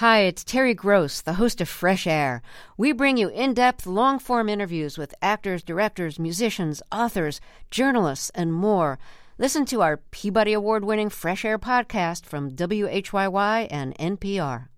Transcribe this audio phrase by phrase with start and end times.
[0.00, 2.42] Hi, it's Terry Gross, the host of Fresh Air.
[2.76, 7.40] We bring you in depth, long form interviews with actors, directors, musicians, authors,
[7.70, 8.98] journalists, and more.
[9.38, 14.68] Listen to our Peabody Award winning Fresh Air podcast from WHYY and NPR.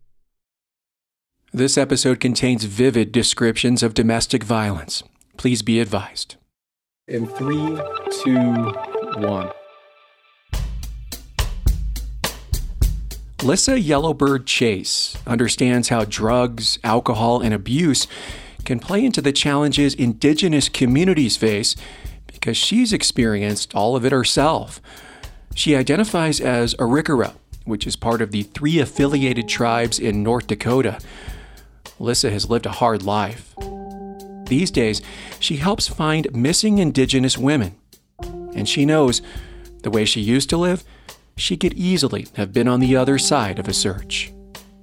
[1.52, 5.02] This episode contains vivid descriptions of domestic violence.
[5.36, 6.36] Please be advised.
[7.08, 7.76] In three,
[8.22, 8.72] two,
[9.20, 9.50] one.
[13.42, 18.08] Lissa Yellow Bird-Chase understands how drugs, alcohol, and abuse
[18.64, 21.76] can play into the challenges indigenous communities face
[22.26, 24.82] because she's experienced all of it herself.
[25.54, 27.34] She identifies as Arikara,
[27.64, 30.98] which is part of the three affiliated tribes in North Dakota.
[32.00, 33.54] Lissa has lived a hard life.
[34.46, 35.00] These days,
[35.38, 37.76] she helps find missing indigenous women.
[38.20, 39.22] And she knows
[39.82, 40.82] the way she used to live
[41.38, 44.32] she could easily have been on the other side of a search.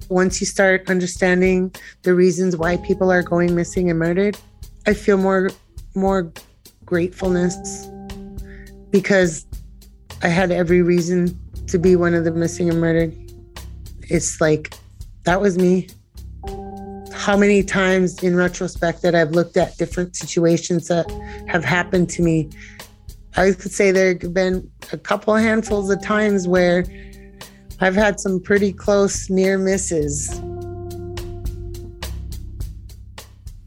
[0.09, 1.73] Once you start understanding
[2.03, 4.37] the reasons why people are going missing and murdered,
[4.87, 5.49] I feel more
[5.95, 6.31] more
[6.85, 7.87] gratefulness
[8.91, 9.45] because
[10.21, 13.15] I had every reason to be one of the missing and murdered.
[14.03, 14.73] It's like
[15.23, 15.87] that was me.
[17.11, 21.09] How many times in retrospect that I've looked at different situations that
[21.47, 22.49] have happened to me
[23.37, 26.85] I could say there have been a couple handfuls of times where
[27.81, 30.41] I've had some pretty close near misses.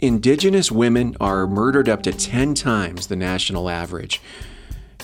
[0.01, 4.23] Indigenous women are murdered up to 10 times the national average.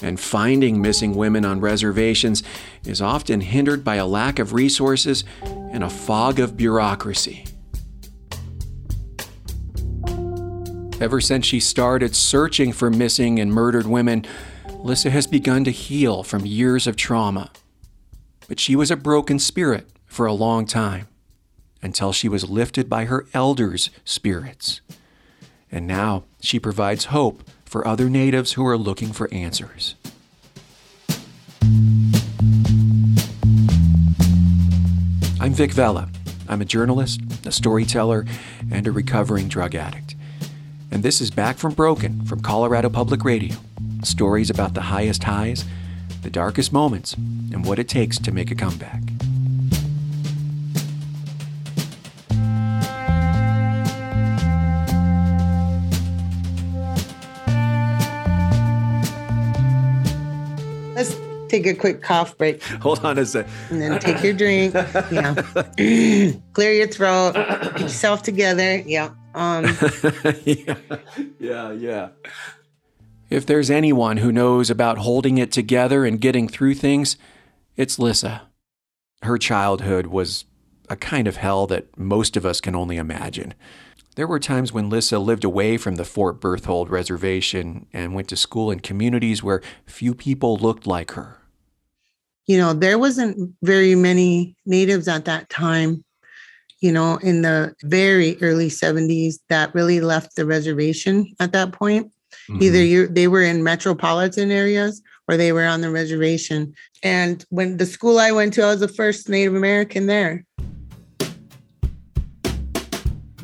[0.01, 2.43] And finding missing women on reservations
[2.85, 7.45] is often hindered by a lack of resources and a fog of bureaucracy.
[11.01, 14.25] Ever since she started searching for missing and murdered women,
[14.85, 17.51] Lissa has begun to heal from years of trauma.
[18.49, 21.09] But she was a broken spirit for a long time
[21.81, 24.83] until she was lifted by her elders' spirits.
[25.73, 29.95] And now she provides hope for other natives who are looking for answers.
[35.41, 36.11] I'm Vic Vela.
[36.47, 38.27] I'm a journalist, a storyteller,
[38.71, 40.15] and a recovering drug addict.
[40.91, 43.57] And this is Back from Broken from Colorado Public Radio
[44.07, 45.65] stories about the highest highs,
[46.23, 49.03] the darkest moments, and what it takes to make a comeback.
[60.95, 61.17] Let's
[61.49, 62.63] take a quick cough break.
[62.63, 63.47] Hold on a sec.
[63.71, 64.75] And then take your drink.
[64.75, 65.35] Yeah.
[66.53, 67.33] Clear your throat.
[67.35, 68.79] Get yourself together.
[68.79, 69.11] Yeah.
[69.35, 69.65] Um,
[70.45, 70.77] yeah.
[71.41, 71.73] Yeah.
[71.73, 72.09] Yeah.
[73.31, 77.17] If there's anyone who knows about holding it together and getting through things,
[77.77, 78.43] it's Lissa.
[79.23, 80.45] Her childhood was
[80.91, 83.55] a kind of hell that most of us can only imagine.
[84.17, 88.37] There were times when Lissa lived away from the Fort Berthold reservation and went to
[88.37, 91.39] school in communities where few people looked like her.
[92.47, 96.05] You know, there wasn't very many natives at that time,
[96.81, 102.13] you know, in the very early 70s that really left the reservation at that point.
[102.49, 102.63] Mm-hmm.
[102.63, 106.75] Either you they were in metropolitan areas or they were on the reservation.
[107.03, 110.45] And when the school I went to, I was the first Native American there.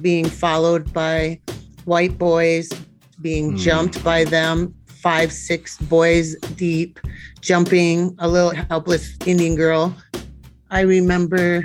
[0.00, 1.40] Being followed by
[1.84, 2.70] white boys,
[3.20, 3.58] being mm.
[3.58, 7.00] jumped by them, five, six boys deep,
[7.40, 9.94] jumping a little helpless Indian girl.
[10.70, 11.64] I remember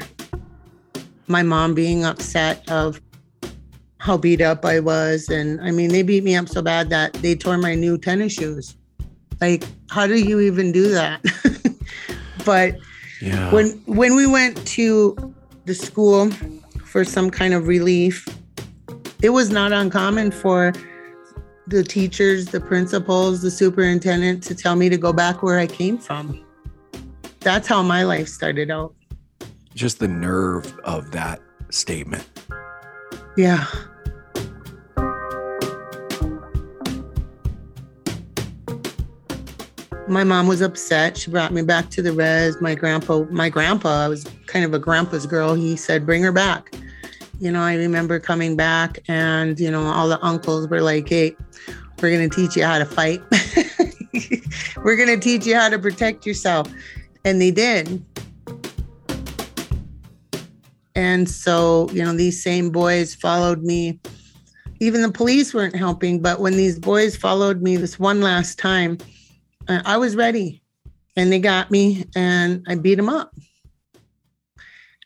[1.28, 3.02] my mom being upset of
[4.06, 5.30] how beat up I was.
[5.30, 8.34] And I mean, they beat me up so bad that they tore my new tennis
[8.34, 8.78] shoes.
[9.42, 11.24] Like, how do you even do that?
[12.46, 12.76] but
[13.20, 13.52] yeah.
[13.52, 15.34] when when we went to
[15.66, 16.30] the school
[16.84, 18.28] for some kind of relief,
[19.24, 20.72] it was not uncommon for
[21.66, 25.98] the teachers, the principals, the superintendent to tell me to go back where I came
[25.98, 26.46] from.
[27.40, 28.94] That's how my life started out.
[29.74, 32.30] Just the nerve of that statement.
[33.36, 33.66] Yeah.
[40.08, 41.18] My mom was upset.
[41.18, 42.60] She brought me back to the res.
[42.62, 45.56] My grandpa, my grandpa, I was kind of a grandpa's girl.
[45.56, 46.76] He said, bring her back.
[47.40, 51.36] You know, I remember coming back and, you know, all the uncles were like, hey,
[52.02, 53.22] we're going to teach you how to fight.
[54.84, 56.72] we're going to teach you how to protect yourself.
[57.26, 58.04] And they did.
[60.96, 64.00] And so, you know, these same boys followed me.
[64.80, 66.22] Even the police weren't helping.
[66.22, 68.98] But when these boys followed me this one last time,
[69.68, 70.62] I was ready
[71.16, 73.34] and they got me and I beat them up.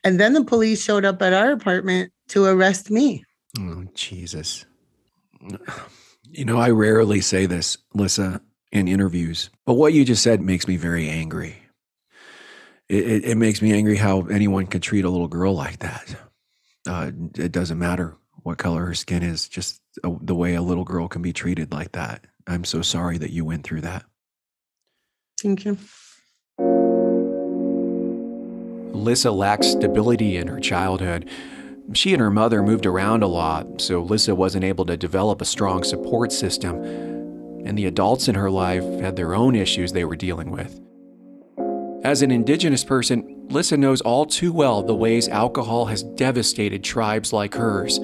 [0.03, 3.25] And then the police showed up at our apartment to arrest me.
[3.59, 4.65] Oh, Jesus.
[6.31, 8.41] You know, I rarely say this, Lissa,
[8.71, 11.57] in interviews, but what you just said makes me very angry.
[12.87, 16.15] It, it, it makes me angry how anyone could treat a little girl like that.
[16.87, 21.07] Uh, it doesn't matter what color her skin is, just the way a little girl
[21.07, 22.25] can be treated like that.
[22.47, 24.05] I'm so sorry that you went through that.
[25.41, 25.77] Thank you.
[28.93, 31.29] Lissa lacked stability in her childhood.
[31.93, 35.45] She and her mother moved around a lot, so Lissa wasn't able to develop a
[35.45, 36.75] strong support system.
[37.65, 40.79] And the adults in her life had their own issues they were dealing with.
[42.03, 47.33] As an indigenous person, Lissa knows all too well the ways alcohol has devastated tribes
[47.33, 47.99] like hers,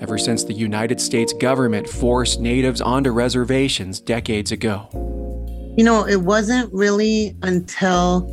[0.00, 5.23] ever since the United States government forced natives onto reservations decades ago.
[5.76, 8.30] You know, it wasn't really until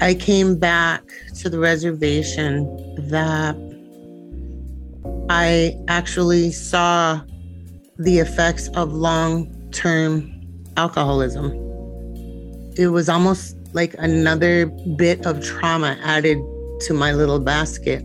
[0.00, 1.02] I came back
[1.40, 2.64] to the reservation
[3.08, 3.56] that
[5.28, 7.20] I actually saw
[7.98, 10.32] the effects of long term
[10.76, 11.52] alcoholism.
[12.76, 14.66] It was almost like another
[14.96, 16.38] bit of trauma added
[16.82, 18.04] to my little basket.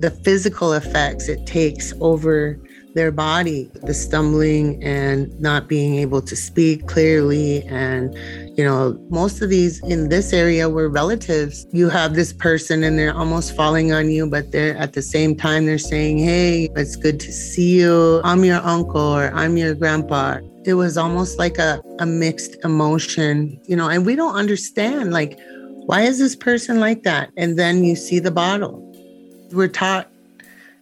[0.00, 2.58] The physical effects it takes over
[2.94, 7.62] their body, the stumbling and not being able to speak clearly.
[7.64, 8.14] And,
[8.56, 11.66] you know, most of these in this area were relatives.
[11.72, 15.34] You have this person and they're almost falling on you, but they're at the same
[15.36, 18.20] time, they're saying, Hey, it's good to see you.
[18.24, 20.38] I'm your uncle or I'm your grandpa.
[20.64, 25.38] It was almost like a, a mixed emotion, you know, and we don't understand, like,
[25.86, 27.30] why is this person like that?
[27.36, 28.80] And then you see the bottle.
[29.52, 30.10] We're taught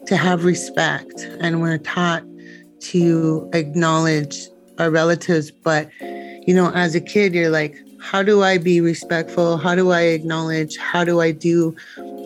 [0.06, 2.24] to have respect and we're taught
[2.80, 5.50] to acknowledge our relatives.
[5.50, 9.56] But, you know, as a kid, you're like, how do I be respectful?
[9.56, 10.76] How do I acknowledge?
[10.76, 11.76] How do I do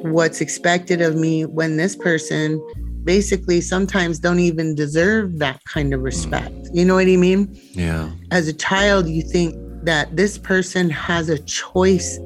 [0.02, 2.64] what's expected of me when this person
[3.04, 6.04] basically sometimes don't even deserve that kind of mm.
[6.04, 6.68] respect?
[6.72, 7.48] You know what I mean?
[7.72, 8.10] Yeah.
[8.30, 12.18] As a child, you think that this person has a choice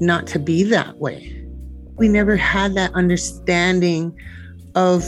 [0.00, 1.34] not to be that way.
[1.96, 4.16] We never had that understanding
[4.78, 5.02] of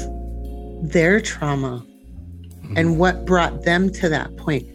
[0.83, 2.77] their trauma mm-hmm.
[2.77, 4.67] and what brought them to that point.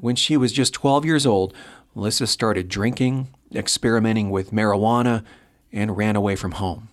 [0.00, 1.54] When she was just 12 years old,
[1.94, 5.24] Lissa started drinking, experimenting with marijuana,
[5.72, 6.88] and ran away from home.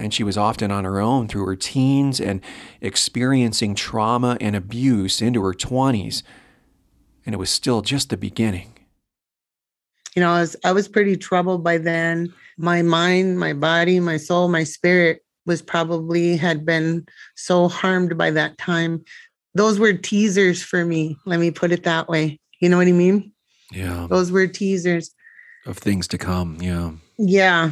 [0.00, 2.40] And she was often on her own through her teens and
[2.80, 6.22] experiencing trauma and abuse into her 20s.
[7.26, 8.79] And it was still just the beginning.
[10.14, 12.32] You know, I was, I was pretty troubled by then.
[12.58, 18.30] My mind, my body, my soul, my spirit was probably had been so harmed by
[18.30, 19.04] that time.
[19.54, 21.16] Those were teasers for me.
[21.26, 22.38] Let me put it that way.
[22.60, 23.32] You know what I mean?
[23.72, 24.06] Yeah.
[24.10, 25.14] Those were teasers.
[25.66, 26.58] Of things to come.
[26.60, 26.92] Yeah.
[27.18, 27.70] Yeah.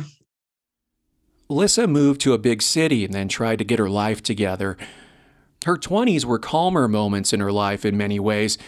[1.48, 4.76] Lissa moved to a big city and then tried to get her life together.
[5.64, 8.58] Her 20s were calmer moments in her life in many ways.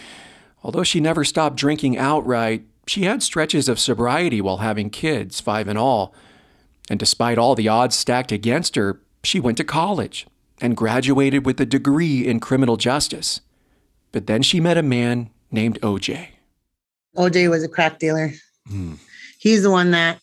[0.63, 5.67] Although she never stopped drinking outright, she had stretches of sobriety while having kids, five
[5.67, 6.13] in all.
[6.89, 10.27] And despite all the odds stacked against her, she went to college
[10.59, 13.41] and graduated with a degree in criminal justice.
[14.11, 16.27] But then she met a man named OJ.
[17.15, 18.31] OJ was a crack dealer.
[18.67, 18.95] Hmm.
[19.39, 20.19] He's the one that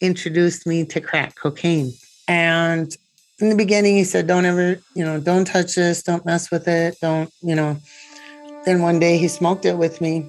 [0.00, 1.92] introduced me to crack cocaine.
[2.28, 2.94] And
[3.38, 6.66] in the beginning, he said, Don't ever, you know, don't touch this, don't mess with
[6.68, 7.78] it, don't, you know.
[8.64, 10.26] Then one day he smoked it with me.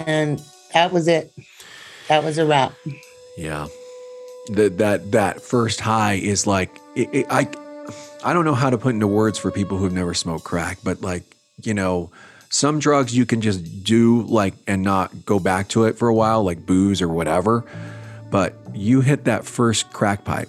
[0.00, 1.32] And that was it.
[2.08, 2.72] That was a wrap.
[3.36, 3.66] Yeah.
[4.48, 7.48] That that that first high is like it, it, I
[8.24, 11.00] I don't know how to put into words for people who've never smoked crack, but
[11.00, 11.22] like,
[11.62, 12.10] you know,
[12.48, 16.14] some drugs you can just do like and not go back to it for a
[16.14, 17.64] while, like booze or whatever.
[18.30, 20.48] But you hit that first crack pipe.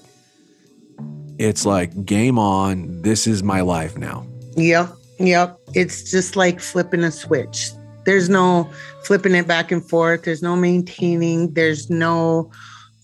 [1.37, 3.01] It's like game on.
[3.01, 4.25] This is my life now.
[4.55, 4.89] Yep.
[5.19, 5.59] Yep.
[5.73, 7.69] It's just like flipping a switch.
[8.07, 8.71] There's no
[9.03, 10.23] flipping it back and forth.
[10.23, 11.53] There's no maintaining.
[11.53, 12.49] There's no,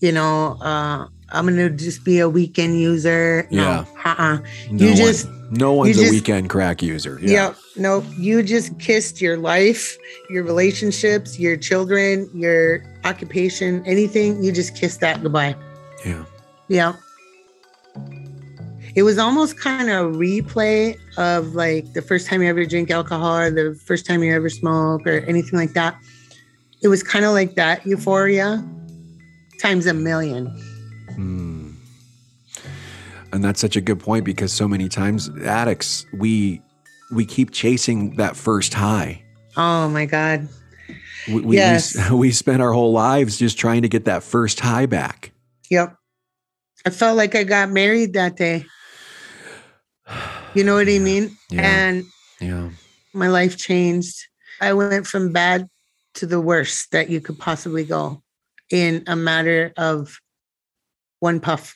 [0.00, 3.46] you know, uh, I'm gonna just be a weekend user.
[3.50, 3.84] No, Yeah.
[4.02, 4.38] uh-uh.
[4.70, 7.18] No You one- just- no one's a just- weekend crack user.
[7.20, 7.30] Yeah.
[7.48, 7.56] Yep.
[7.76, 8.04] Nope.
[8.16, 9.94] You just kissed your life,
[10.30, 14.42] your relationships, your children, your occupation, anything.
[14.42, 15.54] You just kissed that goodbye.
[16.04, 16.24] Yeah.
[16.68, 16.92] Yeah.
[18.94, 22.90] It was almost kind of a replay of like the first time you ever drink
[22.90, 25.98] alcohol or the first time you ever smoke or anything like that.
[26.82, 28.64] It was kind of like that euphoria
[29.60, 30.46] times a million.
[31.14, 31.70] Hmm.
[33.32, 36.62] And that's such a good point because so many times addicts we
[37.10, 39.22] we keep chasing that first high.
[39.56, 40.48] Oh my God.
[41.28, 41.96] We, we, Yes.
[42.10, 45.32] we, we spent our whole lives just trying to get that first high back.
[45.70, 45.96] Yep.
[46.86, 48.66] I felt like I got married that day.
[50.54, 51.36] You know what I mean?
[51.50, 51.62] Yeah.
[51.62, 52.04] And
[52.40, 52.70] Yeah.
[53.12, 54.14] my life changed.
[54.60, 55.68] I went from bad
[56.14, 58.22] to the worst that you could possibly go
[58.70, 60.16] in a matter of
[61.18, 61.74] one puff.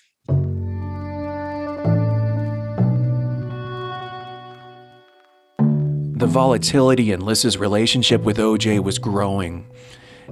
[5.58, 9.66] The volatility in Lissa's relationship with OJ was growing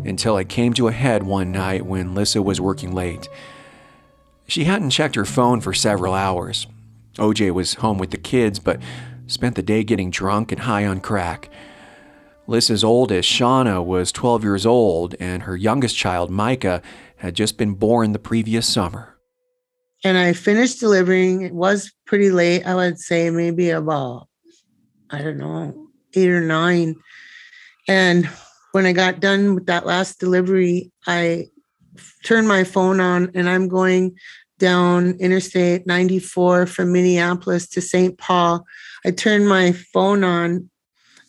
[0.05, 3.29] until it came to a head one night when Lissa was working late.
[4.49, 6.67] She hadn't checked her phone for several hours.
[7.17, 8.81] OJ was home with the kids, but
[9.27, 11.51] spent the day getting drunk and high on crack.
[12.47, 16.81] Lissa's oldest, Shauna, was 12 years old, and her youngest child, Micah,
[17.17, 19.17] had just been born the previous summer.
[20.05, 21.43] And I finished delivering.
[21.43, 22.65] It was pretty late.
[22.65, 24.29] I would say maybe about,
[25.11, 26.95] I don't know, eight or nine.
[27.89, 28.29] And
[28.73, 31.47] when I got done with that last delivery, I
[32.25, 34.17] turned my phone on and I'm going
[34.59, 38.17] down Interstate 94 from Minneapolis to St.
[38.19, 38.65] Paul.
[39.05, 40.71] I turned my phone on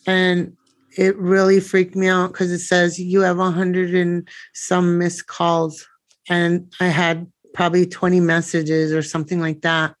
[0.06, 0.56] and
[0.96, 5.86] it really freaked me out because it says you have hundred and some missed calls.
[6.28, 9.94] And I had probably 20 messages or something like that.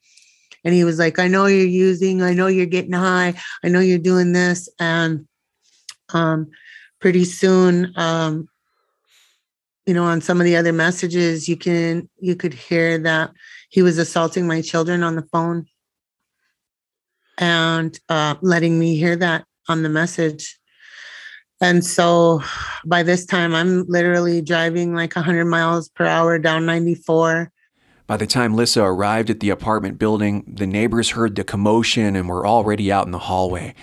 [0.64, 3.80] And he was like, I know you're using, I know you're getting high, I know
[3.80, 4.68] you're doing this.
[4.80, 5.26] And
[6.12, 6.50] um,
[7.00, 8.48] pretty soon, um,
[9.88, 13.30] you know, on some of the other messages, you can you could hear that
[13.70, 15.64] he was assaulting my children on the phone
[17.38, 20.58] and uh, letting me hear that on the message.
[21.62, 22.42] And so
[22.84, 27.50] by this time, I'm literally driving like 100 miles per hour down 94.
[28.06, 32.28] By the time Lissa arrived at the apartment building, the neighbors heard the commotion and
[32.28, 33.74] were already out in the hallway.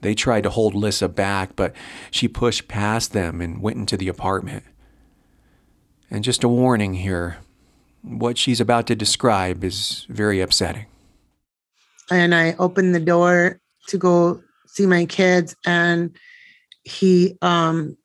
[0.00, 1.74] They tried to hold Lissa back, but
[2.10, 4.64] she pushed past them and went into the apartment.
[6.10, 7.38] And just a warning here
[8.02, 10.86] what she's about to describe is very upsetting.
[12.10, 16.16] and I opened the door to go see my kids and
[16.84, 17.96] he um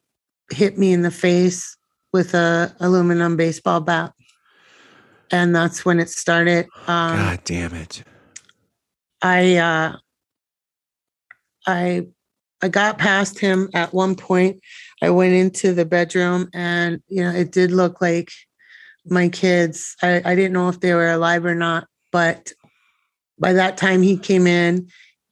[0.52, 1.78] hit me in the face
[2.12, 4.12] with a aluminum baseball bat
[5.32, 8.04] and that's when it started um God damn it.
[9.22, 9.96] I uh
[11.66, 12.08] I
[12.64, 14.62] I got past him at one point.
[15.02, 18.32] I went into the bedroom and you know it did look like
[19.06, 19.98] my kids.
[20.02, 22.54] I, I didn't know if they were alive or not, but
[23.38, 24.88] by that time he came in,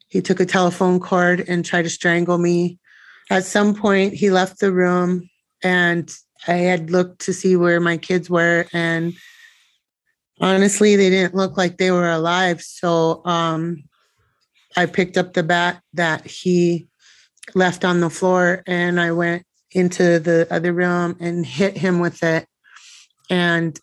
[0.09, 2.79] he took a telephone cord and tried to strangle me.
[3.29, 5.29] At some point he left the room
[5.63, 6.13] and
[6.49, 9.13] I had looked to see where my kids were and
[10.41, 12.61] honestly they didn't look like they were alive.
[12.61, 13.85] So um
[14.75, 16.89] I picked up the bat that he
[17.55, 22.23] left on the floor and I went into the other room and hit him with
[22.23, 22.47] it.
[23.29, 23.79] And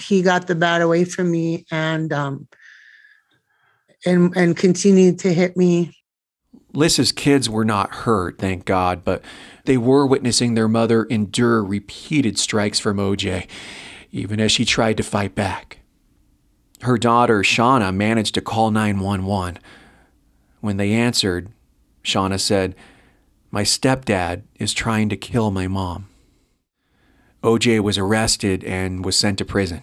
[0.00, 2.48] he got the bat away from me and um
[4.04, 5.96] and and continued to hit me.
[6.72, 9.22] Lissa's kids were not hurt, thank God, but
[9.64, 13.46] they were witnessing their mother endure repeated strikes from OJ,
[14.10, 15.78] even as she tried to fight back.
[16.82, 19.58] Her daughter, Shauna, managed to call 911.
[20.60, 21.52] When they answered,
[22.04, 22.74] Shauna said,
[23.50, 26.08] My stepdad is trying to kill my mom.
[27.42, 29.82] OJ was arrested and was sent to prison.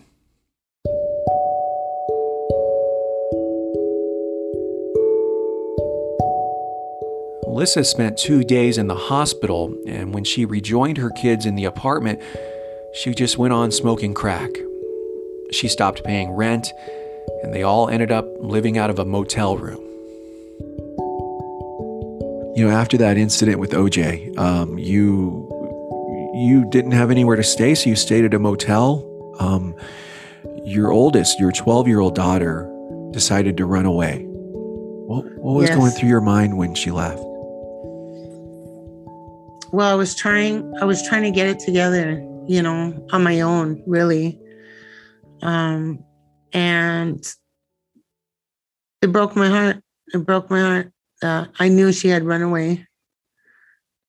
[7.48, 11.66] Lissa spent two days in the hospital, and when she rejoined her kids in the
[11.66, 12.22] apartment,
[12.94, 14.50] she just went on smoking crack.
[15.52, 16.72] She stopped paying rent,
[17.44, 19.91] and they all ended up living out of a motel room.
[22.56, 25.48] You know, after that incident with OJ, um, you
[26.34, 29.08] you didn't have anywhere to stay, so you stayed at a motel.
[29.40, 29.76] Um,
[30.66, 32.68] your oldest, your 12 year old daughter,
[33.12, 34.24] decided to run away.
[34.26, 35.78] What, what was Yes.
[35.78, 37.20] going through your mind when she left?
[39.74, 43.42] Well, I was trying I was trying to get it together, you know, on my
[43.42, 44.38] own, really.
[45.42, 46.04] Um
[46.54, 47.26] and
[49.02, 49.78] it broke my heart.
[50.14, 50.92] It broke my heart.
[51.22, 52.88] Uh, I knew she had run away.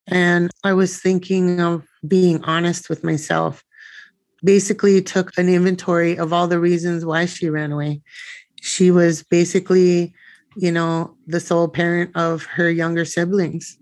[0.06, 3.62] And I was thinking of being honest with myself.
[4.44, 8.02] Basically, took an inventory of all the reasons why she ran away.
[8.60, 10.14] She was basically,
[10.56, 13.78] you know, the sole parent of her younger siblings.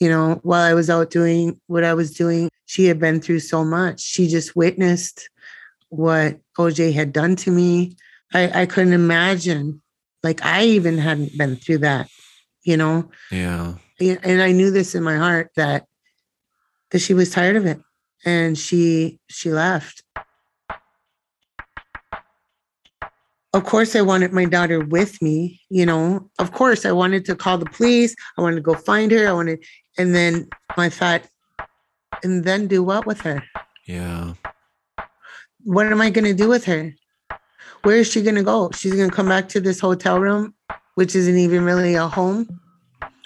[0.00, 3.40] You know, while I was out doing what I was doing, she had been through
[3.40, 4.00] so much.
[4.00, 5.28] She just witnessed
[5.88, 7.96] what OJ had done to me.
[8.32, 9.81] I, I couldn't imagine,
[10.22, 12.08] like, I even hadn't been through that,
[12.62, 13.10] you know?
[13.30, 13.74] Yeah.
[14.00, 15.86] and I knew this in my heart that
[16.90, 17.80] that she was tired of it
[18.24, 20.02] and she she left.
[23.54, 26.30] Of course I wanted my daughter with me, you know.
[26.38, 28.14] Of course I wanted to call the police.
[28.38, 29.28] I wanted to go find her.
[29.28, 29.62] I wanted
[29.98, 31.22] and then I thought
[32.22, 33.42] and then do what with her?
[33.86, 34.34] Yeah.
[35.64, 36.92] What am I going to do with her?
[37.82, 38.70] Where is she going to go?
[38.74, 40.54] She's going to come back to this hotel room,
[40.94, 42.48] which isn't even really a home.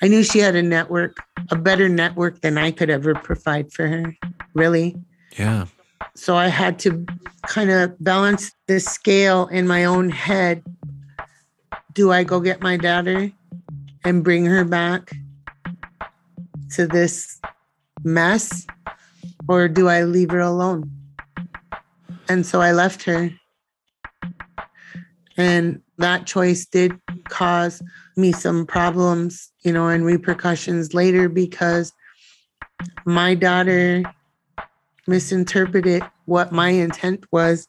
[0.02, 1.18] I knew she had a network,
[1.50, 4.16] a better network than I could ever provide for her,
[4.54, 4.96] really.
[5.38, 5.66] Yeah.
[6.14, 7.04] So I had to
[7.42, 10.62] kind of balance the scale in my own head.
[11.92, 13.30] Do I go get my daughter
[14.04, 15.12] and bring her back
[16.72, 17.40] to this
[18.04, 18.66] mess?
[19.48, 20.90] Or do I leave her alone?
[22.28, 23.30] And so I left her.
[25.36, 27.82] And that choice did cause
[28.16, 31.92] me some problems, you know, and repercussions later because
[33.04, 34.02] my daughter
[35.06, 37.66] misinterpreted what my intent was.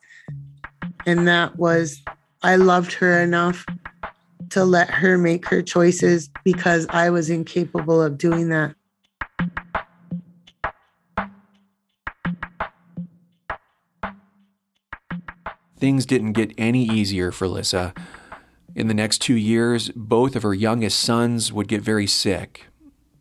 [1.05, 2.01] And that was
[2.43, 3.65] I loved her enough
[4.49, 8.75] to let her make her choices because I was incapable of doing that.
[15.79, 17.93] Things didn't get any easier for Lissa.
[18.75, 22.65] In the next two years, both of her youngest sons would get very sick.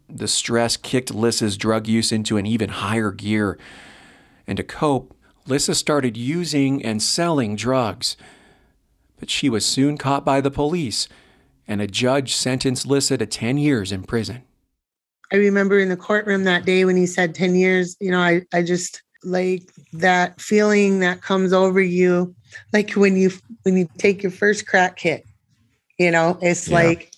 [0.09, 3.59] The stress kicked Lissa's drug use into an even higher gear.
[4.47, 5.15] And to cope,
[5.47, 8.17] Lissa started using and selling drugs.
[9.19, 11.09] But she was soon caught by the police,
[11.69, 14.43] and a judge sentenced Lissa to 10 years in prison.
[15.33, 18.43] I remember in the courtroom that day when he said 10 years, you know, I,
[18.53, 22.35] I just like that feeling that comes over you
[22.73, 23.31] like when you
[23.63, 25.25] when you take your first crack hit
[25.99, 26.75] you know it's yeah.
[26.75, 27.11] like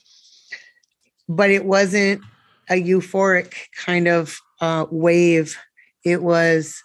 [1.29, 2.23] but it wasn't
[2.71, 5.57] a euphoric kind of uh, wave.
[6.05, 6.83] It was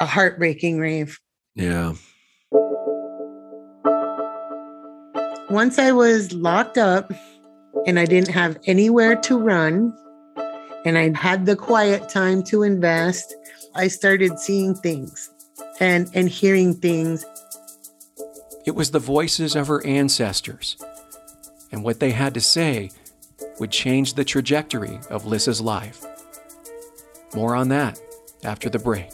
[0.00, 1.18] a heartbreaking rave
[1.54, 1.94] yeah.
[5.50, 7.12] Once i was locked up
[7.86, 9.92] and i didn't have anywhere to run
[10.86, 13.34] and i had the quiet time to invest
[13.74, 15.28] i started seeing things
[15.80, 17.24] and, and hearing things.
[18.66, 20.76] It was the voices of her ancestors,
[21.72, 22.90] and what they had to say
[23.58, 26.04] would change the trajectory of Lissa's life.
[27.34, 27.98] More on that
[28.44, 29.10] after the break.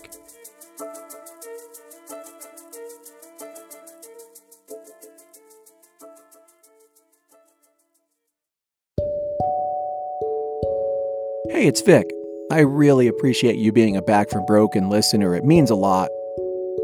[11.51, 12.11] Hey, it's Vic.
[12.51, 15.35] I really appreciate you being a Back from Broken listener.
[15.35, 16.11] It means a lot.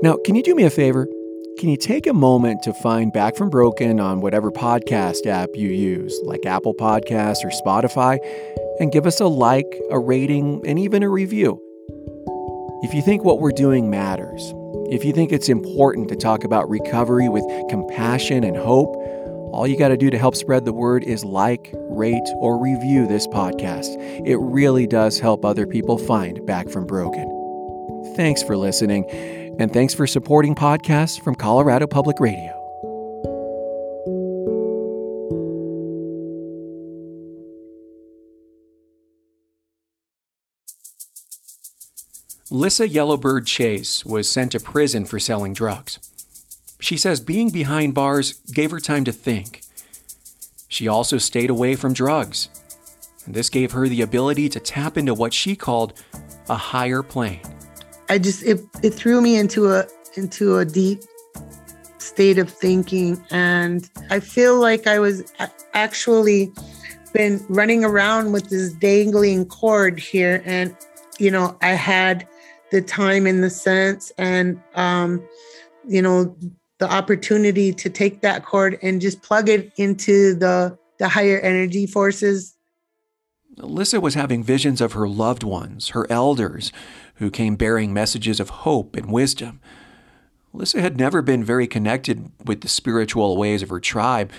[0.03, 1.07] Now, can you do me a favor?
[1.61, 5.69] Can you take a moment to find Back from Broken on whatever podcast app you
[5.69, 8.19] use, like Apple Podcasts or Spotify,
[8.81, 11.61] and give us a like, a rating, and even a review?
[12.83, 14.53] If you think what we're doing matters,
[14.91, 18.93] if you think it's important to talk about recovery with compassion and hope,
[19.53, 23.07] all you got to do to help spread the word is like, rate, or review
[23.07, 23.95] this podcast.
[24.27, 27.29] It really does help other people find Back from Broken.
[28.17, 29.05] Thanks for listening.
[29.59, 32.59] And thanks for supporting podcasts from Colorado Public Radio.
[42.51, 45.99] Lissa Yellow Bird-Chase was sent to prison for selling drugs.
[46.81, 49.63] She says being behind bars gave her time to think.
[50.69, 52.51] She also stayed away from drugs,
[53.25, 55.95] and this gave her the ability to tap into what she called
[56.49, 57.41] a higher plane.
[58.13, 61.03] I just it it threw me into a into a deep
[61.97, 63.19] state of thinking.
[63.31, 65.33] And I feel like I was
[65.73, 66.53] actually
[67.15, 70.43] been running around with this dangling cord here.
[70.45, 70.77] And
[71.19, 72.29] you know I had
[72.71, 75.27] the time in the sense and um
[75.89, 76.37] you know
[76.81, 81.87] the opportunity to take that cord and just plug it into the the higher energy
[81.87, 82.55] forces
[83.59, 86.73] Alyssa was having visions of her loved ones, her elders,
[87.17, 89.61] who came bearing messages of hope and wisdom.
[90.55, 94.33] Alyssa had never been very connected with the spiritual ways of her tribe,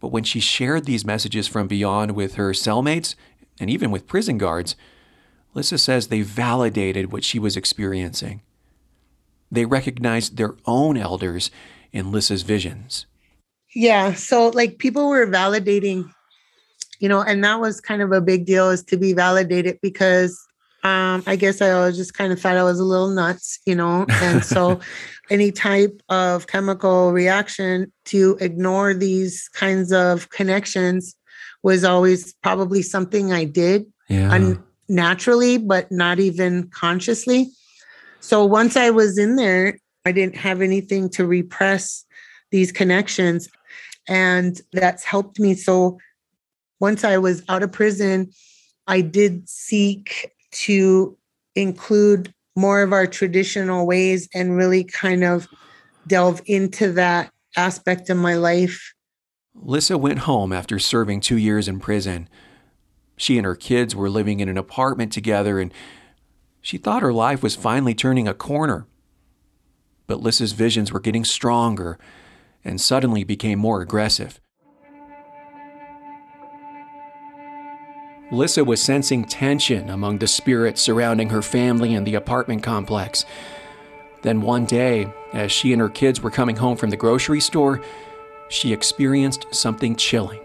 [0.00, 3.14] but when she shared these messages from beyond with her cellmates
[3.60, 4.76] and even with prison guards,
[5.54, 8.42] Alyssa says they validated what she was experiencing.
[9.50, 11.50] They recognized their own elders
[11.92, 13.06] in Lissa's visions.
[13.74, 16.10] Yeah, so like people were validating,
[16.98, 20.38] you know, and that was kind of a big deal is to be validated because
[20.84, 23.74] um, I guess I always just kind of thought I was a little nuts, you
[23.74, 24.80] know, and so
[25.30, 31.16] any type of chemical reaction to ignore these kinds of connections
[31.62, 34.30] was always probably something I did Yeah.
[34.30, 37.50] un- naturally, but not even consciously.
[38.20, 42.04] So once I was in there, I didn't have anything to repress
[42.50, 43.48] these connections.
[44.08, 45.54] And that's helped me.
[45.54, 45.98] So
[46.80, 48.30] once I was out of prison,
[48.86, 51.16] I did seek to
[51.54, 55.46] include more of our traditional ways and really kind of
[56.06, 58.94] delve into that aspect of my life.
[59.54, 62.28] Lissa went home after serving two years in prison.
[63.16, 65.72] She and her kids were living in an apartment together, and
[66.60, 68.86] she thought her life was finally turning a corner.
[70.06, 71.98] But Lissa's visions were getting stronger
[72.64, 74.40] and suddenly became more aggressive.
[78.30, 83.24] Lissa was sensing tension among the spirits surrounding her family and the apartment complex.
[84.22, 87.80] Then one day, as she and her kids were coming home from the grocery store,
[88.50, 90.40] she experienced something chilling.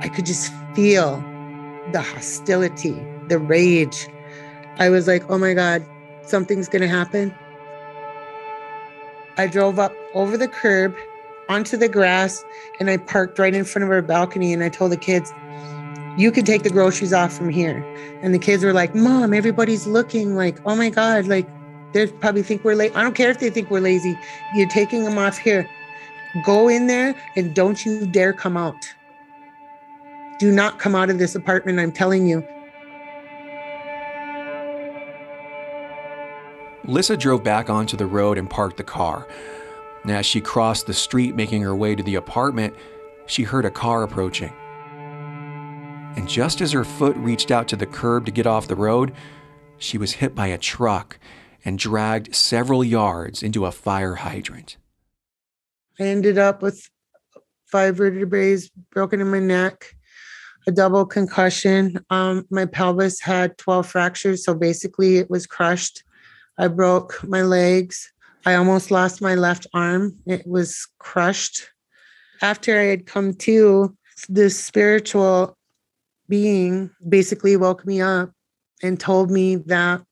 [0.00, 1.20] I could just feel
[1.92, 4.08] the hostility, the rage.
[4.78, 5.84] I was like, oh my God,
[6.22, 7.34] something's going to happen.
[9.36, 10.96] I drove up over the curb
[11.48, 12.44] onto the grass
[12.80, 15.32] and I parked right in front of our balcony and I told the kids,
[16.16, 17.84] you can take the groceries off from here.
[18.22, 21.46] And the kids were like, Mom, everybody's looking like, oh my God, like
[21.92, 22.96] they probably think we're late.
[22.96, 24.18] I don't care if they think we're lazy.
[24.54, 25.68] You're taking them off here.
[26.44, 28.94] Go in there and don't you dare come out.
[30.38, 32.46] Do not come out of this apartment, I'm telling you.
[36.84, 39.26] Lissa drove back onto the road and parked the car.
[40.08, 42.74] As she crossed the street making her way to the apartment,
[43.26, 44.52] she heard a car approaching.
[46.16, 49.12] And just as her foot reached out to the curb to get off the road,
[49.78, 51.18] she was hit by a truck
[51.64, 54.76] and dragged several yards into a fire hydrant.
[55.98, 56.88] I ended up with
[57.66, 58.58] five vertebrae
[58.92, 59.94] broken in my neck,
[60.66, 61.98] a double concussion.
[62.10, 66.04] Um, my pelvis had 12 fractures, so basically it was crushed.
[66.58, 68.12] I broke my legs.
[68.46, 70.16] I almost lost my left arm.
[70.24, 71.68] It was crushed.
[72.40, 73.96] After I had come to,
[74.28, 75.58] this spiritual
[76.28, 78.30] being basically woke me up
[78.84, 80.02] and told me that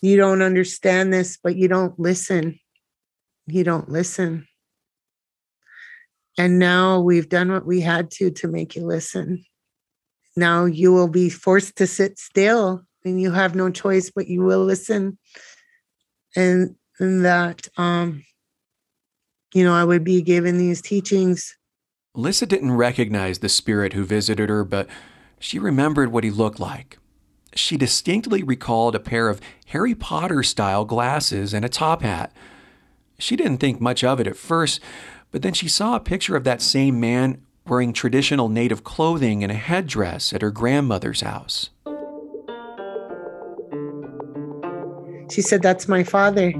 [0.00, 2.58] you don't understand this, but you don't listen.
[3.46, 4.46] You don't listen.
[6.38, 9.44] And now we've done what we had to to make you listen.
[10.38, 14.40] Now you will be forced to sit still and you have no choice, but you
[14.40, 15.18] will listen.
[16.34, 18.24] And, that, um,
[19.54, 21.56] you know, I would be given these teachings.
[22.14, 24.88] Lissa didn't recognize the spirit who visited her, but
[25.38, 26.98] she remembered what he looked like.
[27.54, 32.32] She distinctly recalled a pair of Harry Potter style glasses and a top hat.
[33.18, 34.80] She didn't think much of it at first,
[35.30, 39.50] but then she saw a picture of that same man wearing traditional native clothing and
[39.50, 41.70] a headdress at her grandmother's house.
[45.30, 46.52] She said, That's my father.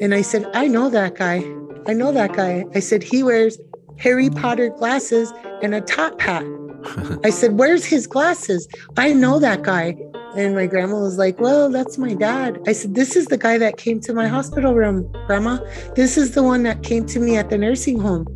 [0.00, 1.44] And I said, I know that guy.
[1.86, 2.64] I know that guy.
[2.74, 3.58] I said, He wears
[3.98, 5.32] Harry Potter glasses
[5.62, 6.44] and a top hat.
[7.24, 8.68] I said, Where's his glasses?
[8.96, 9.96] I know that guy.
[10.36, 12.60] And my grandma was like, Well, that's my dad.
[12.66, 15.58] I said, This is the guy that came to my hospital room, grandma.
[15.94, 18.26] This is the one that came to me at the nursing home.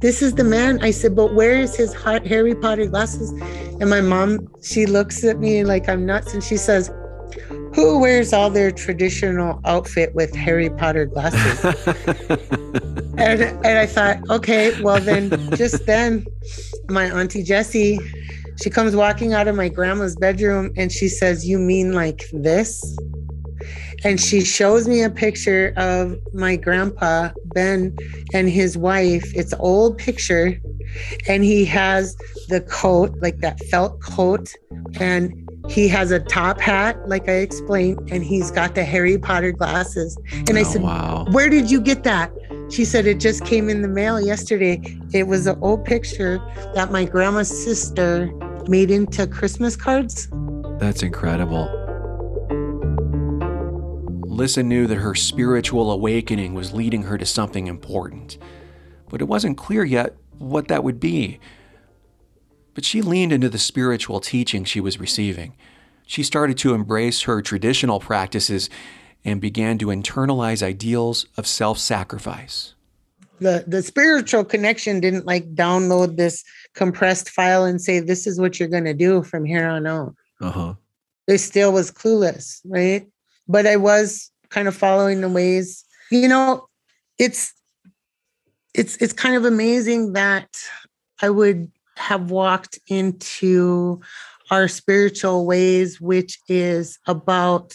[0.00, 0.82] This is the man.
[0.82, 3.30] I said, But where is his hot Harry Potter glasses?
[3.80, 6.90] And my mom, she looks at me like I'm nuts and she says,
[7.74, 11.64] Who wears all their traditional outfit with Harry Potter glasses?
[13.18, 16.26] and, and I thought, okay, well then, just then,
[16.88, 17.98] my auntie Jessie,
[18.62, 22.96] she comes walking out of my grandma's bedroom and she says, "You mean like this?"
[24.04, 27.96] And she shows me a picture of my grandpa Ben
[28.32, 29.32] and his wife.
[29.34, 30.60] It's an old picture,
[31.28, 32.16] and he has
[32.48, 34.52] the coat, like that felt coat,
[34.98, 39.52] and he has a top hat, like I explained, and he's got the Harry Potter
[39.52, 40.16] glasses.
[40.48, 41.26] And I Oh, said, wow.
[41.30, 42.32] where did you get that?
[42.70, 44.80] She said it just came in the mail yesterday.
[45.12, 46.38] It was an old picture
[46.74, 48.30] that my grandma's sister
[48.66, 50.28] made into Christmas cards.
[50.78, 51.68] That's incredible.
[54.26, 58.38] Lissa knew that her spiritual awakening was leading her to something important,
[59.10, 61.40] but it wasn't clear yet what that would be.
[62.78, 65.56] But she leaned into the spiritual teaching she was receiving.
[66.06, 68.70] She started to embrace her traditional practices
[69.24, 72.74] and began to internalize ideals of self sacrifice.
[73.40, 76.44] The the spiritual connection didn't like download this
[76.76, 80.14] compressed file and say this is what you're going to do from here on out.
[80.40, 80.74] Uh huh.
[81.26, 83.08] They still was clueless, right?
[83.48, 85.84] But I was kind of following the ways.
[86.12, 86.68] You know,
[87.18, 87.52] it's
[88.72, 90.56] it's it's kind of amazing that
[91.20, 94.00] I would have walked into
[94.50, 97.74] our spiritual ways, which is about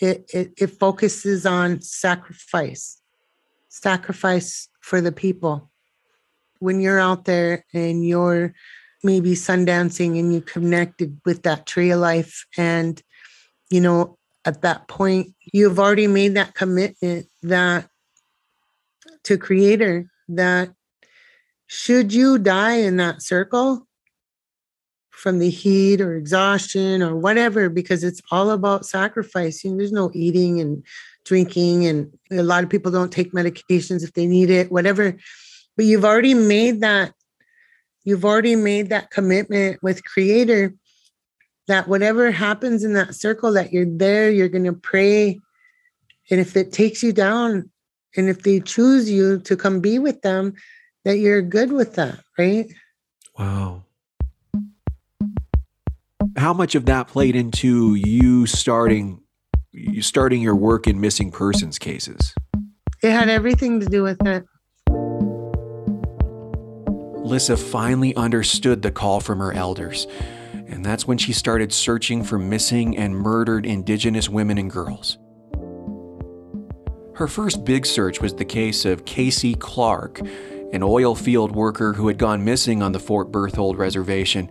[0.00, 3.00] it, it, it focuses on sacrifice,
[3.68, 5.70] sacrifice for the people.
[6.58, 8.54] When you're out there and you're
[9.02, 13.00] maybe sundancing and you connected with that tree of life, and
[13.70, 17.88] you know, at that point, you've already made that commitment that
[19.24, 20.70] to creator that
[21.66, 23.86] should you die in that circle
[25.10, 29.76] from the heat or exhaustion or whatever, because it's all about sacrificing.
[29.76, 30.84] There's no eating and
[31.24, 35.16] drinking, and a lot of people don't take medications if they need it, whatever.
[35.74, 37.14] But you've already made that,
[38.04, 40.74] you've already made that commitment with Creator
[41.66, 45.40] that whatever happens in that circle, that you're there, you're going to pray.
[46.30, 47.70] And if it takes you down,
[48.16, 50.54] and if they choose you to come be with them,
[51.06, 52.66] that you're good with that, right?
[53.38, 53.84] Wow.
[56.36, 59.22] How much of that played into you starting
[59.70, 62.34] you starting your work in missing persons cases?
[63.02, 64.44] It had everything to do with it.
[67.24, 70.08] Lissa finally understood the call from her elders,
[70.66, 75.18] and that's when she started searching for missing and murdered Indigenous women and girls.
[77.14, 80.20] Her first big search was the case of KC Clarke,
[80.72, 84.48] an oil field worker who had gone missing on the Fort Berthold reservation.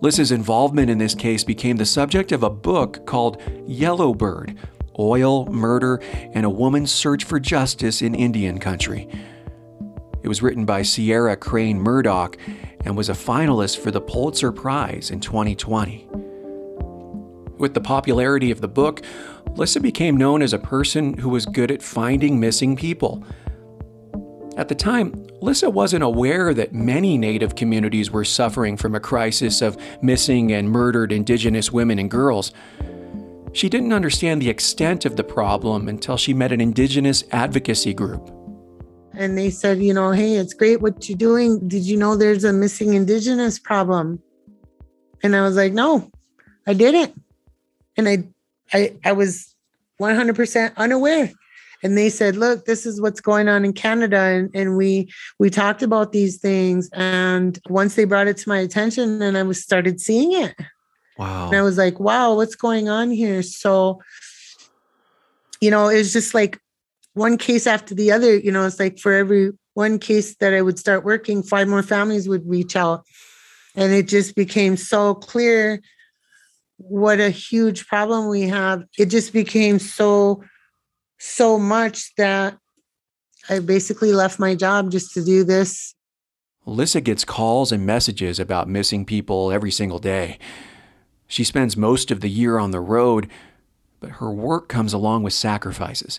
[0.00, 4.56] Lissa's involvement in this case became the subject of a book called Yellow Bird
[4.98, 6.00] Oil, Murder,
[6.32, 9.08] and a Woman's Search for Justice in Indian Country.
[10.22, 12.36] It was written by Sierra Crane Murdoch
[12.84, 16.08] and was a finalist for the Pulitzer Prize in 2020.
[17.58, 19.02] With the popularity of the book,
[19.54, 23.24] Lissa became known as a person who was good at finding missing people.
[24.56, 29.60] At the time, Lissa wasn't aware that many Native communities were suffering from a crisis
[29.60, 32.52] of missing and murdered Indigenous women and girls.
[33.52, 38.30] She didn't understand the extent of the problem until she met an Indigenous advocacy group.
[39.12, 41.68] And they said, you know, hey, it's great what you're doing.
[41.68, 44.22] Did you know there's a missing Indigenous problem?
[45.22, 46.10] And I was like, no,
[46.66, 47.20] I didn't.
[47.98, 48.24] And I,
[48.72, 49.54] I, I was
[50.00, 51.30] 100% unaware
[51.82, 54.18] and they said look this is what's going on in canada.
[54.18, 56.88] And, and we we talked about these things.
[56.92, 60.54] And once they brought it to my attention and i was started seeing it.
[61.18, 63.42] Wow and i was like wow what's going on here?
[63.42, 64.00] So
[65.60, 66.60] you know it was just like
[67.14, 70.60] one case after the other you know it's like for every one case that i
[70.60, 73.04] would start working five more families would reach out.
[73.74, 75.82] And it just became so clear
[76.78, 78.84] what a huge problem we have.
[78.98, 80.42] It just became so
[81.18, 82.58] so much that
[83.48, 85.94] I basically left my job just to do this.
[86.64, 90.38] Lissa gets calls and messages about missing people every single day.
[91.28, 93.30] She spends most of the year on the road,
[94.00, 96.18] but her work comes along with sacrifices.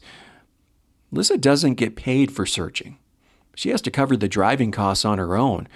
[1.11, 2.97] Lissa doesn't get paid for searching.
[3.55, 5.67] She has to cover the driving costs on her own.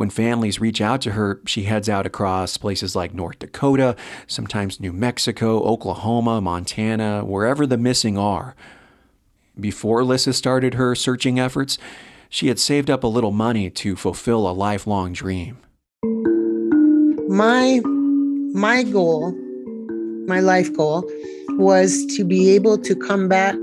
[0.00, 4.80] When families reach out to her, she heads out across places like North Dakota, sometimes
[4.80, 8.56] New Mexico, Oklahoma, Montana, wherever the missing are.
[9.60, 11.76] Before Lissa started her searching efforts,
[12.30, 15.58] she had saved up a little money to fulfill a lifelong dream.
[17.28, 17.82] My
[18.54, 19.32] my goal,
[20.26, 21.04] my life goal
[21.58, 23.54] was to be able to come back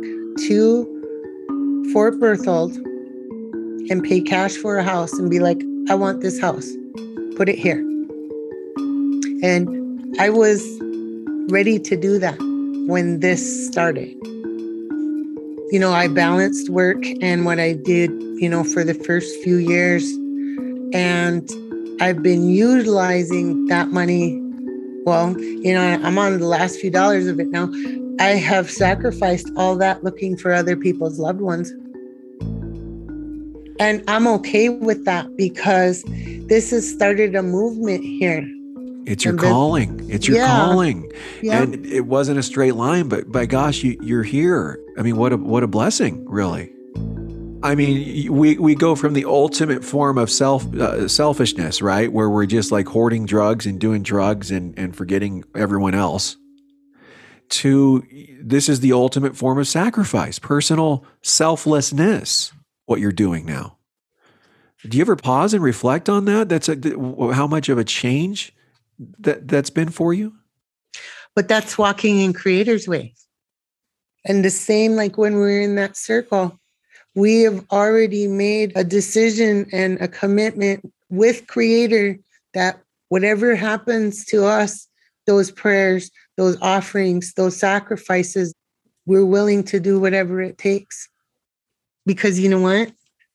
[0.45, 2.75] to Fort Berthold
[3.89, 6.69] and pay cash for a house and be like, I want this house.
[7.37, 7.79] Put it here.
[9.41, 10.61] And I was
[11.49, 12.37] ready to do that
[12.87, 14.09] when this started.
[15.71, 19.57] You know, I balanced work and what I did, you know, for the first few
[19.57, 20.03] years.
[20.93, 21.49] And
[22.01, 24.41] I've been utilizing that money.
[25.05, 27.71] Well, you know, I'm on the last few dollars of it now.
[28.19, 31.71] I have sacrificed all that looking for other people's loved ones.
[33.79, 36.03] And I'm okay with that because
[36.47, 38.47] this has started a movement here.
[39.05, 40.09] It's your calling.
[40.09, 40.47] It's your yeah.
[40.47, 41.09] calling.
[41.41, 41.61] Yeah.
[41.61, 44.79] And it wasn't a straight line, but by gosh, you, you're here.
[44.97, 46.73] I mean, what a what a blessing, really.
[47.63, 52.29] I mean, we, we go from the ultimate form of self uh, selfishness, right, where
[52.29, 56.35] we're just like hoarding drugs and doing drugs and, and forgetting everyone else,
[57.49, 58.05] to
[58.41, 62.51] this is the ultimate form of sacrifice, personal selflessness
[62.87, 63.77] what you're doing now.
[64.87, 66.49] Do you ever pause and reflect on that?
[66.49, 66.75] That's a,
[67.33, 68.53] how much of a change
[69.19, 70.33] that that's been for you.
[71.35, 73.13] But that's walking in creator's way.
[74.25, 76.59] And the same like when we are in that circle,
[77.17, 82.19] We have already made a decision and a commitment with Creator
[82.53, 84.87] that whatever happens to us,
[85.25, 88.53] those prayers, those offerings, those sacrifices,
[89.07, 91.09] we're willing to do whatever it takes.
[92.07, 92.91] Because you know what?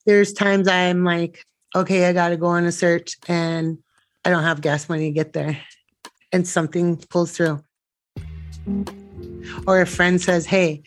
[0.06, 1.44] There's times I'm like,
[1.76, 3.78] okay, I got to go on a search and
[4.24, 5.58] I don't have gas money to get there.
[6.32, 7.62] And something pulls through.
[9.66, 10.82] Or a friend says, hey,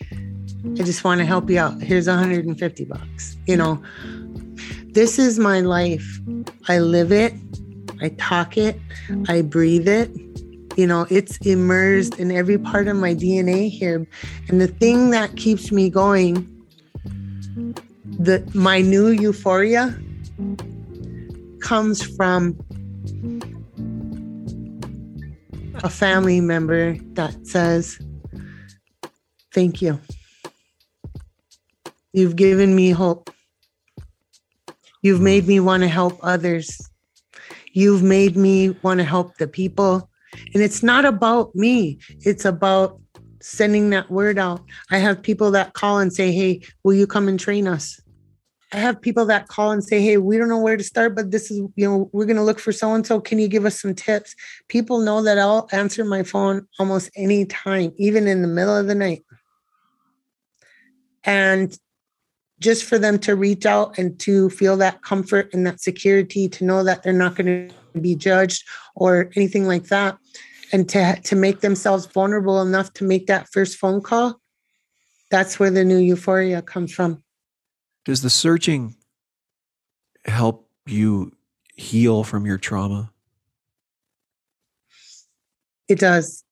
[0.65, 1.79] I just want to help you out.
[1.81, 3.37] Here's 150 bucks.
[3.45, 3.83] You know,
[4.87, 6.19] this is my life.
[6.67, 7.35] I live it,
[8.01, 8.79] I talk it,
[9.27, 10.09] I breathe it.
[10.75, 14.07] You know, it's immersed in every part of my DNA here.
[14.49, 16.54] And the thing that keeps me going,
[18.19, 19.97] the my new euphoria
[21.59, 22.57] comes from
[25.83, 27.99] a family member that says,
[29.53, 29.99] Thank you.
[32.13, 33.29] You've given me hope.
[35.01, 36.89] You've made me want to help others.
[37.73, 40.09] You've made me want to help the people.
[40.53, 42.99] And it's not about me, it's about
[43.41, 44.61] sending that word out.
[44.91, 48.01] I have people that call and say, Hey, will you come and train us?
[48.75, 51.31] I have people that call and say, Hey, we don't know where to start, but
[51.31, 53.21] this is, you know, we're going to look for so and so.
[53.21, 54.35] Can you give us some tips?
[54.67, 58.87] People know that I'll answer my phone almost any time, even in the middle of
[58.87, 59.23] the night.
[61.23, 61.77] And
[62.59, 66.65] just for them to reach out and to feel that comfort and that security to
[66.65, 70.17] know that they're not going to be judged or anything like that
[70.73, 74.39] and to to make themselves vulnerable enough to make that first phone call
[75.29, 77.23] that's where the new euphoria comes from
[78.05, 78.95] does the searching
[80.25, 81.31] help you
[81.75, 83.11] heal from your trauma
[85.87, 86.45] it does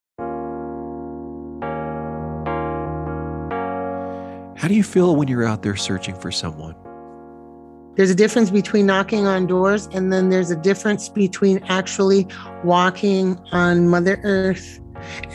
[4.63, 6.73] How do you feel when you're out there searching for someone?
[7.97, 12.29] There's a difference between knocking on doors, and then there's a difference between actually
[12.63, 14.79] walking on Mother Earth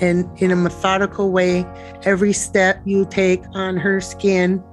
[0.01, 1.67] and in a methodical way,
[2.05, 4.65] every step you take on her skin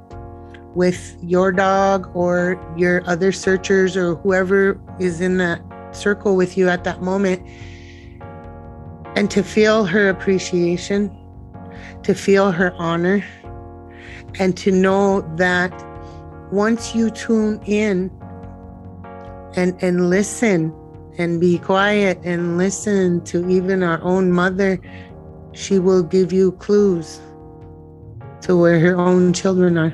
[0.76, 5.62] with your dog or your other searchers or whoever is in that
[5.96, 7.42] circle with you at that moment,
[9.16, 11.10] and to feel her appreciation,
[12.04, 13.24] to feel her honor
[14.40, 15.72] and to know that
[16.52, 18.12] once you tune in
[19.56, 20.74] and and listen
[21.18, 24.80] and be quiet and listen to even our own mother
[25.54, 27.22] she will give you clues
[28.42, 29.94] to where her own children are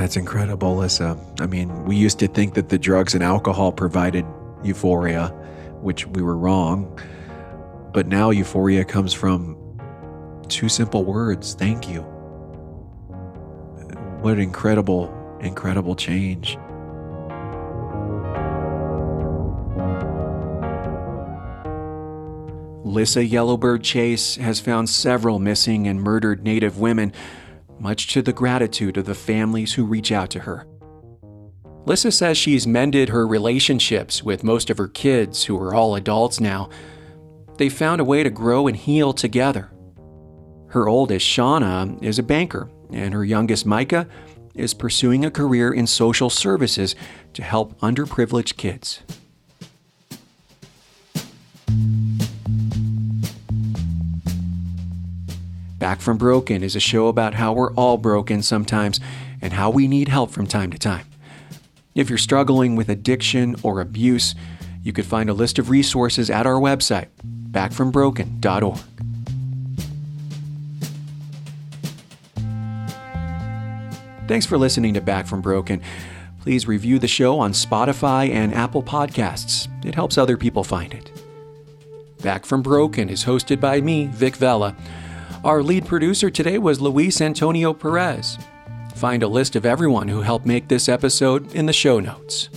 [0.00, 4.24] that's incredible Lissa i mean we used to think that the drugs and alcohol provided
[4.64, 5.34] euphoria
[5.82, 6.98] which we were wrong.
[7.92, 9.56] But now euphoria comes from
[10.48, 12.02] two simple words thank you.
[14.20, 16.58] What an incredible, incredible change.
[22.84, 27.12] Lissa Yellow Bird-Chase has found several missing and murdered Native women,
[27.80, 30.66] much to the gratitude of the families who reach out to her.
[31.86, 36.40] Lissa says she's mended her relationships with most of her kids, who are all adults
[36.40, 36.68] now.
[37.56, 39.70] They found a way to grow and heal together.
[40.68, 44.06] Her oldest, Shauna, is a banker and her youngest, Micah,
[44.54, 46.94] is pursuing a career in social services
[47.34, 49.02] to help underprivileged kids.
[55.80, 59.00] Back from Broken is a show about how we're all broken sometimes
[59.40, 61.06] and how we need help from time to time.
[61.94, 64.34] If you're struggling with addiction or abuse,
[64.82, 67.08] you could find a list of resources at our website,
[67.50, 68.78] backfrombroken.org.
[74.28, 75.80] Thanks for listening to Back from Broken.
[76.42, 79.66] Please review the show on Spotify and Apple Podcasts.
[79.82, 81.10] It helps other people find it.
[82.22, 84.76] Back from Broken is hosted by me, Vic Vela.
[85.42, 88.36] Our lead producer today was Luis Antonio Perez.
[88.94, 92.50] Find a list of everyone who helped make this episode in the show notes.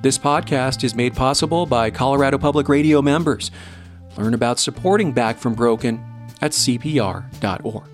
[0.00, 3.50] This podcast is made possible by Colorado Public Radio members.
[4.16, 6.02] Learn about supporting Back from Broken
[6.40, 7.91] at CPR.org.